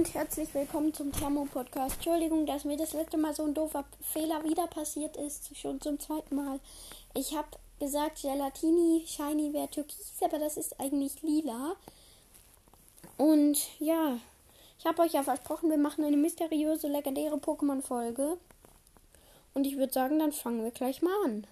und 0.00 0.14
herzlich 0.14 0.54
willkommen 0.54 0.94
zum 0.94 1.12
Thermo-Podcast. 1.12 1.96
Entschuldigung, 1.96 2.46
dass 2.46 2.64
mir 2.64 2.78
das 2.78 2.94
letzte 2.94 3.18
Mal 3.18 3.34
so 3.34 3.44
ein 3.44 3.52
doofer 3.52 3.84
Fehler 4.00 4.42
wieder 4.44 4.66
passiert 4.66 5.14
ist, 5.18 5.54
schon 5.54 5.78
zum 5.78 6.00
zweiten 6.00 6.36
Mal. 6.36 6.58
Ich 7.12 7.36
habe 7.36 7.48
gesagt, 7.78 8.22
Gelatini 8.22 9.04
Shiny 9.06 9.52
wäre 9.52 9.68
türkis, 9.68 10.14
aber 10.22 10.38
das 10.38 10.56
ist 10.56 10.80
eigentlich 10.80 11.20
lila. 11.20 11.76
Und 13.18 13.58
ja, 13.78 14.16
ich 14.78 14.86
habe 14.86 15.02
euch 15.02 15.12
ja 15.12 15.22
versprochen, 15.22 15.68
wir 15.68 15.76
machen 15.76 16.02
eine 16.02 16.16
mysteriöse, 16.16 16.88
legendäre 16.88 17.36
Pokémon-Folge. 17.36 18.38
Und 19.52 19.66
ich 19.66 19.76
würde 19.76 19.92
sagen, 19.92 20.18
dann 20.18 20.32
fangen 20.32 20.64
wir 20.64 20.70
gleich 20.70 21.02
mal 21.02 21.26
an. 21.26 21.46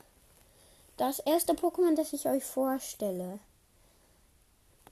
Das 0.96 1.18
erste 1.18 1.52
Pokémon, 1.52 1.96
das 1.96 2.14
ich 2.14 2.26
euch 2.26 2.44
vorstelle, 2.44 3.40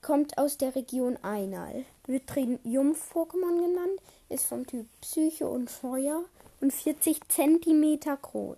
kommt 0.06 0.38
aus 0.38 0.56
der 0.56 0.76
Region 0.76 1.18
Einal. 1.22 1.84
Wird 2.06 2.28
Triumph-Pokémon 2.28 3.60
genannt, 3.60 4.00
ist 4.28 4.46
vom 4.46 4.64
Typ 4.64 4.86
Psyche 5.00 5.48
und 5.48 5.68
Feuer 5.68 6.22
und 6.60 6.72
40 6.72 7.28
cm 7.28 7.98
groß. 8.22 8.56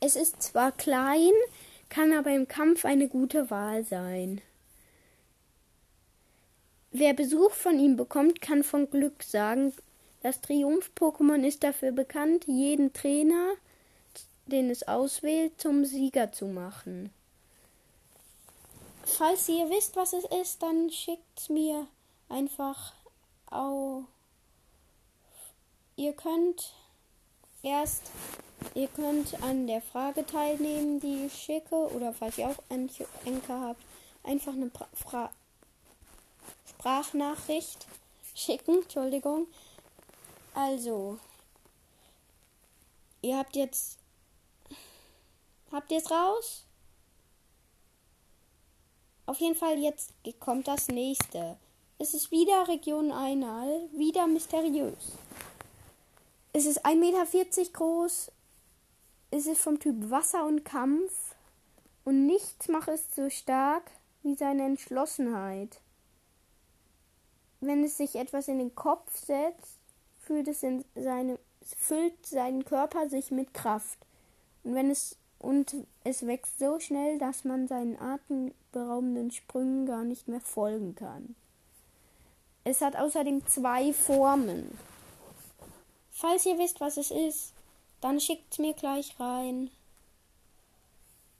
Es 0.00 0.16
ist 0.16 0.42
zwar 0.42 0.72
klein, 0.72 1.30
kann 1.88 2.12
aber 2.12 2.34
im 2.34 2.48
Kampf 2.48 2.84
eine 2.84 3.06
gute 3.06 3.48
Wahl 3.48 3.84
sein. 3.84 4.40
Wer 6.90 7.14
Besuch 7.14 7.52
von 7.52 7.78
ihm 7.78 7.94
bekommt, 7.94 8.40
kann 8.40 8.64
von 8.64 8.90
Glück 8.90 9.22
sagen. 9.22 9.72
Das 10.24 10.40
Triumph-Pokémon 10.40 11.46
ist 11.46 11.62
dafür 11.62 11.92
bekannt, 11.92 12.44
jeden 12.48 12.92
Trainer, 12.92 13.52
den 14.46 14.68
es 14.70 14.88
auswählt, 14.88 15.60
zum 15.60 15.84
Sieger 15.84 16.32
zu 16.32 16.46
machen. 16.46 17.10
Falls 19.16 19.48
ihr 19.48 19.70
wisst, 19.70 19.96
was 19.96 20.12
es 20.12 20.24
ist, 20.26 20.62
dann 20.62 20.90
schickt 20.90 21.48
mir 21.48 21.86
einfach 22.28 22.92
auf. 23.46 24.04
Ihr 25.96 26.12
könnt 26.12 26.74
erst, 27.62 28.10
ihr 28.74 28.88
könnt 28.88 29.42
an 29.42 29.66
der 29.66 29.80
Frage 29.80 30.26
teilnehmen, 30.26 31.00
die 31.00 31.24
ich 31.26 31.32
schicke, 31.32 31.74
oder 31.74 32.12
falls 32.12 32.36
ihr 32.36 32.50
auch 32.50 32.62
Enker 32.68 33.60
habt, 33.60 33.80
einfach 34.22 34.52
eine 34.52 34.70
Fra 34.92 35.30
Sprachnachricht 36.68 37.86
schicken. 38.34 38.82
Entschuldigung. 38.82 39.46
Also, 40.52 41.18
ihr 43.22 43.38
habt 43.38 43.56
jetzt, 43.56 43.98
habt 45.72 45.90
ihr 45.90 45.98
es 45.98 46.10
raus? 46.10 46.66
Auf 49.26 49.40
jeden 49.40 49.56
Fall, 49.56 49.78
jetzt 49.78 50.12
kommt 50.38 50.68
das 50.68 50.86
nächste. 50.86 51.56
Es 51.98 52.14
ist 52.14 52.30
wieder 52.30 52.68
Region 52.68 53.10
Einal, 53.10 53.88
wieder 53.92 54.28
mysteriös. 54.28 55.12
Es 56.52 56.64
ist 56.64 56.86
1,40 56.86 56.96
Meter 57.00 57.72
groß. 57.72 58.30
Es 59.32 59.46
ist 59.46 59.60
vom 59.60 59.80
Typ 59.80 60.10
Wasser 60.10 60.46
und 60.46 60.64
Kampf. 60.64 61.34
Und 62.04 62.26
nichts 62.26 62.68
macht 62.68 62.88
es 62.88 63.02
so 63.16 63.28
stark 63.28 63.90
wie 64.22 64.36
seine 64.36 64.64
Entschlossenheit. 64.64 65.80
Wenn 67.60 67.82
es 67.82 67.96
sich 67.96 68.14
etwas 68.14 68.46
in 68.46 68.58
den 68.58 68.76
Kopf 68.76 69.16
setzt, 69.16 69.78
fühlt 70.20 70.46
es 70.46 70.62
in 70.62 70.84
seine, 70.94 71.40
füllt 71.62 72.24
seinen 72.24 72.64
Körper 72.64 73.08
sich 73.08 73.32
mit 73.32 73.54
Kraft. 73.54 73.98
Und 74.62 74.76
wenn 74.76 74.90
es 74.90 75.16
und 75.38 75.76
es 76.04 76.26
wächst 76.26 76.58
so 76.58 76.80
schnell, 76.80 77.18
dass 77.18 77.44
man 77.44 77.68
seinen 77.68 77.96
atemberaubenden 79.26 79.30
Sprüngen 79.30 79.86
gar 79.86 80.04
nicht 80.04 80.28
mehr 80.28 80.40
folgen 80.40 80.94
kann. 80.94 81.34
Es 82.64 82.80
hat 82.80 82.96
außerdem 82.96 83.46
zwei 83.46 83.92
Formen. 83.92 84.76
Falls 86.10 86.46
ihr 86.46 86.58
wisst, 86.58 86.80
was 86.80 86.96
es 86.96 87.10
ist, 87.10 87.52
dann 88.00 88.20
schickt 88.20 88.58
mir 88.58 88.74
gleich 88.74 89.18
rein 89.20 89.70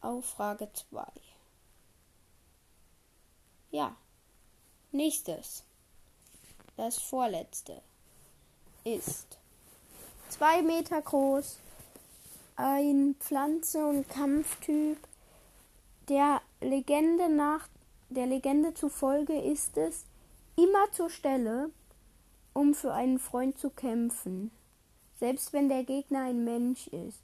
auf 0.01 0.25
Frage 0.25 0.69
2. 0.91 1.05
Ja, 3.71 3.97
nächstes, 4.93 5.65
das 6.77 6.99
vorletzte, 6.99 7.83
ist 8.85 9.39
zwei 10.29 10.63
Meter 10.63 11.03
groß, 11.03 11.59
ein 12.57 13.17
Pflanze- 13.19 13.85
und 13.85 14.09
Kampftyp. 14.09 14.99
Der 16.09 16.41
Legende 16.61 17.29
nach 17.29 17.69
der 18.09 18.27
Legende 18.27 18.75
zufolge 18.75 19.41
ist 19.41 19.77
es 19.77 20.05
immer 20.57 20.91
zur 20.93 21.11
Stelle, 21.11 21.71
um 22.53 22.75
für 22.75 22.93
einen 22.93 23.19
Freund 23.19 23.59
zu 23.59 23.71
kämpfen, 23.71 24.51
selbst 25.19 25.53
wenn 25.53 25.69
der 25.69 25.85
Gegner 25.85 26.23
ein 26.23 26.45
Mensch 26.45 26.87
ist. 26.89 27.23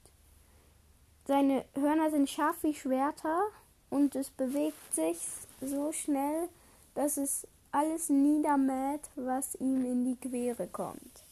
Seine 1.26 1.64
Hörner 1.74 2.10
sind 2.10 2.28
scharf 2.28 2.56
wie 2.62 2.74
Schwerter 2.74 3.42
und 3.90 4.14
es 4.16 4.30
bewegt 4.30 4.94
sich 4.94 5.18
so 5.60 5.92
schnell, 5.92 6.48
dass 6.94 7.16
es 7.16 7.46
alles 7.70 8.08
niedermäht, 8.08 9.00
was 9.16 9.54
ihm 9.54 9.84
in 9.84 10.04
die 10.04 10.28
Quere 10.28 10.66
kommt. 10.66 11.22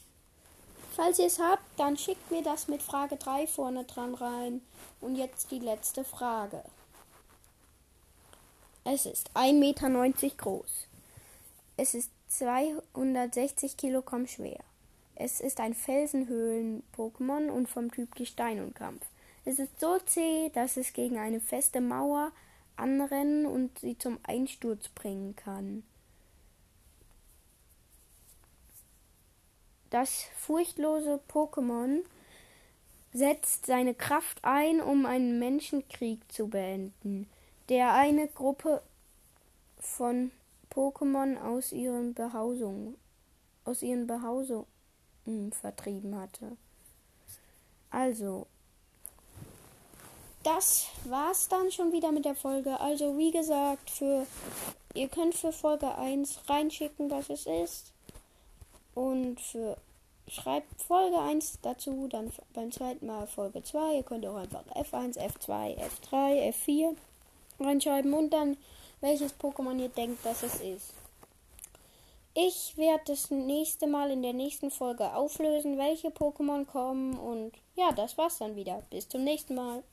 Falls 0.95 1.19
ihr 1.19 1.27
es 1.27 1.39
habt, 1.39 1.63
dann 1.77 1.97
schickt 1.97 2.31
mir 2.31 2.41
das 2.41 2.67
mit 2.67 2.81
Frage 2.81 3.15
3 3.15 3.47
vorne 3.47 3.85
dran 3.85 4.13
rein. 4.13 4.61
Und 4.99 5.15
jetzt 5.15 5.51
die 5.51 5.59
letzte 5.59 6.03
Frage. 6.03 6.63
Es 8.83 9.05
ist 9.05 9.29
1,90 9.35 9.53
Meter 9.53 10.35
groß. 10.37 10.87
Es 11.77 11.93
ist 11.93 12.09
260 12.29 13.77
Kilogramm 13.77 14.25
schwer. 14.25 14.59
Es 15.15 15.39
ist 15.39 15.59
ein 15.59 15.75
Felsenhöhlen-Pokémon 15.75 17.49
und 17.49 17.69
vom 17.69 17.91
Typ 17.91 18.15
Gestein 18.15 18.59
und 18.59 18.73
Kampf. 18.73 19.05
Es 19.45 19.59
ist 19.59 19.79
so 19.79 19.99
zäh, 19.99 20.49
dass 20.53 20.77
es 20.77 20.93
gegen 20.93 21.19
eine 21.19 21.39
feste 21.39 21.79
Mauer 21.79 22.31
anrennen 22.75 23.45
und 23.45 23.77
sie 23.77 23.97
zum 23.99 24.17
Einsturz 24.23 24.89
bringen 24.89 25.35
kann. 25.35 25.83
Das 29.91 30.23
furchtlose 30.37 31.19
Pokémon 31.31 31.99
setzt 33.13 33.67
seine 33.67 33.93
Kraft 33.93 34.39
ein, 34.43 34.81
um 34.81 35.05
einen 35.05 35.37
Menschenkrieg 35.37 36.19
zu 36.31 36.47
beenden, 36.47 37.27
der 37.71 37.93
eine 37.93 38.27
Gruppe 38.27 38.83
von 39.79 40.31
Pokémon 40.69 41.41
aus 41.41 41.71
ihren 41.71 42.13
Behausungen 42.13 42.97
aus 43.63 43.81
ihren 43.81 44.07
Behausungen 44.07 44.65
vertrieben 45.51 46.19
hatte. 46.19 46.57
Also, 47.89 48.47
das 50.43 50.87
war's 51.05 51.47
dann 51.47 51.71
schon 51.71 51.91
wieder 51.91 52.11
mit 52.11 52.25
der 52.25 52.35
Folge. 52.35 52.79
Also, 52.79 53.17
wie 53.17 53.31
gesagt, 53.31 53.89
für 53.89 54.25
ihr 54.93 55.07
könnt 55.07 55.35
für 55.35 55.51
Folge 55.51 55.95
1 55.95 56.49
reinschicken, 56.49 57.11
was 57.11 57.29
es 57.29 57.45
ist. 57.45 57.93
Und 58.95 59.39
für 59.39 59.77
schreibt 60.27 60.81
Folge 60.81 61.19
1 61.19 61.59
dazu, 61.61 62.07
dann 62.09 62.31
beim 62.53 62.71
zweiten 62.71 63.05
Mal 63.05 63.27
Folge 63.27 63.63
2. 63.63 63.95
Ihr 63.95 64.03
könnt 64.03 64.25
auch 64.25 64.35
einfach 64.35 64.65
F1, 64.73 65.17
F2, 65.17 65.77
F3, 65.77 66.53
F4 66.53 66.95
reinschreiben 67.65 68.13
und 68.13 68.31
dann 68.31 68.57
welches 69.01 69.33
Pokémon 69.33 69.79
ihr 69.79 69.89
denkt, 69.89 70.25
dass 70.25 70.43
es 70.43 70.61
ist. 70.61 70.93
Ich 72.33 72.77
werde 72.77 73.03
das 73.07 73.29
nächste 73.29 73.87
Mal 73.87 74.11
in 74.11 74.21
der 74.21 74.33
nächsten 74.33 74.71
Folge 74.71 75.13
auflösen, 75.13 75.77
welche 75.77 76.09
Pokémon 76.09 76.65
kommen 76.65 77.17
und 77.17 77.51
ja, 77.75 77.91
das 77.91 78.17
war's 78.17 78.37
dann 78.37 78.55
wieder. 78.55 78.83
Bis 78.89 79.09
zum 79.09 79.23
nächsten 79.23 79.55
Mal. 79.55 79.83